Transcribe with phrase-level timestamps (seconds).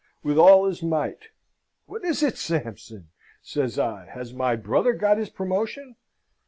[0.23, 1.27] with all his might.
[1.85, 3.09] "What is it, Sampson?"
[3.43, 4.07] says I.
[4.07, 5.95] "Has my brother got his promotion?"